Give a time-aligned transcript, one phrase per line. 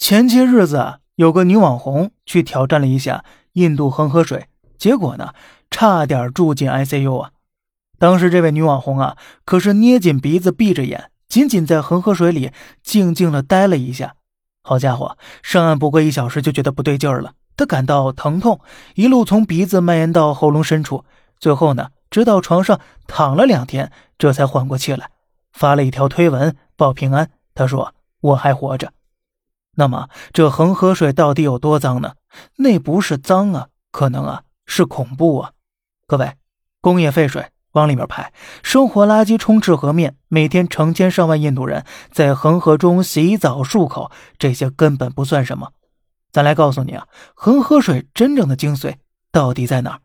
[0.00, 5.34] 前些日子有个女网红去挑战了一下印度恒河水，结果呢，
[5.70, 7.30] 差点住进 ICU 啊！
[7.98, 12.50] 当时这位女网红啊，可是捏紧鼻子，闭着眼，仅仅在恒河水里
[12.82, 14.14] 静静的待了一下。
[14.62, 18.58] 好家伙，上岸不过一小时就觉得不对劲儿了，她感到疼痛，
[18.94, 21.04] 一路从鼻子蔓延到喉咙深处，
[21.38, 25.10] 最后呢，直到床上躺了两天，这才缓过气来，
[25.52, 27.30] 发了一条推文报平安。
[27.54, 28.94] 她说：“我还活着。”
[29.80, 32.12] 那么这恒河水到底有多脏呢？
[32.56, 35.52] 那不是脏啊，可能啊是恐怖啊！
[36.06, 36.34] 各位，
[36.82, 38.30] 工业废水往里面排，
[38.62, 45.72] 生活垃圾充斥河面，每天成千上万印度人在恒河中洗澡漱口，这些根本不算什么。
[46.30, 48.96] 咱来告诉你啊，恒河水真正的精髓
[49.32, 50.00] 到底在哪儿？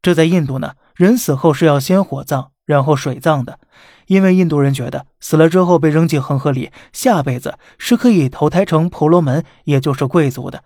[0.00, 2.51] 这在印度呢，人死后是要先火葬。
[2.72, 3.58] 然后水葬的，
[4.06, 10.64] 因为印度人觉得死了之后被扔进恒河里，下辈子是可以投胎成婆罗门，也就是贵族的。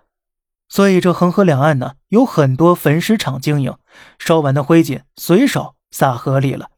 [0.69, 3.75] 所以这恒河两岸呢，有很多焚尸场经营，
[4.17, 6.69] 烧完的灰烬随手撒河里了。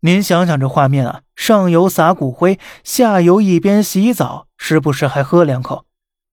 [0.00, 5.84] 您想想这画面啊，上游撒骨灰，下游一边洗澡，时不时还喝两口。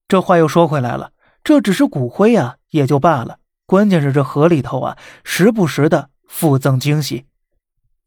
[0.06, 1.10] 这话又说回来了，
[1.42, 7.24] 这只是骨灰啊，也就罢了，关键是这河里头啊，时不时的附赠惊喜。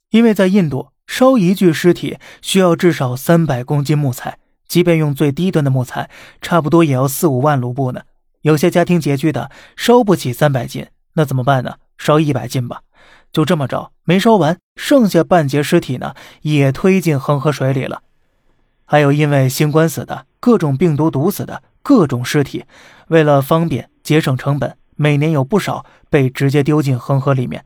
[0.10, 6.10] 因为在印度烧一具尸体需要至少三百公斤木材，即便用最低端的木材，
[6.42, 8.02] 差不多也要四五万卢布呢。
[8.42, 11.76] 有些家庭拮据的烧不起三百斤，那怎么办呢？
[11.98, 12.82] 烧一百斤吧。
[13.34, 18.04] 就这么着，没烧完，剩下半截尸体呢，也推进恒河水里了。
[18.86, 22.64] 还有因为新冠死的，各种病毒毒死的各种尸体，
[23.10, 27.66] 为了方便节省成本，每年有不少被直接丢进恒河里面。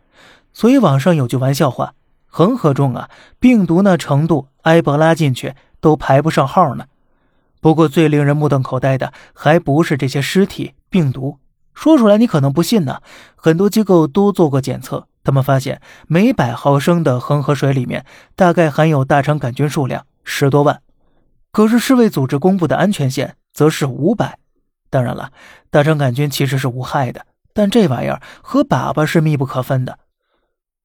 [0.52, 1.94] 所以网上有句玩笑话。
[2.34, 3.10] 恒河中啊，
[3.42, 6.86] 病毒那程度，埃博拉进去都排不上号呢。
[7.60, 11.40] 不过最令人目瞪口呆的，还不是这些尸体病毒。
[11.74, 13.02] 说出来你可能不信呢。
[13.36, 18.06] 很多机构都做过检测，他们发现每百毫升的恒河水里面，
[18.38, 20.82] 大概含有大肠杆菌数量十多万。
[21.52, 24.40] 可是世卫组织公布的安全线则是五百。
[24.90, 25.32] 当然了，
[25.70, 30.00] 大肠杆菌其实是无害的，但这玩意儿和粑粑是密不可分的。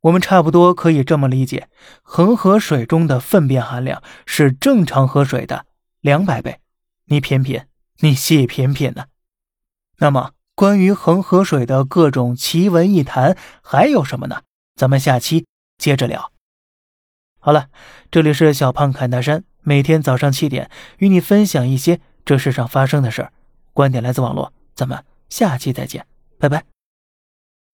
[0.06, 1.68] 我们差不多可以这么理解：
[2.02, 5.66] 恒河水中的粪便含量是正常河水的
[6.00, 6.60] 两百倍。
[7.06, 7.62] 你品品，
[8.00, 9.06] 你细品品呢。
[9.98, 14.42] 那么，关于恒河水的各种奇闻异谈还有什么呢？
[14.76, 15.46] 咱们下期
[15.76, 16.30] 接着聊。
[17.40, 17.68] 好了，
[18.10, 23.32] 这里是小胖侃大山，每天早上七点与你分享一些这世上发生的事儿。
[23.72, 26.06] 观点来自网络，咱们下期再见，
[26.38, 26.75] 拜拜。